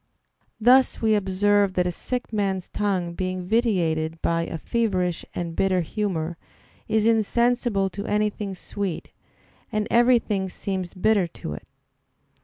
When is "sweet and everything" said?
8.55-10.49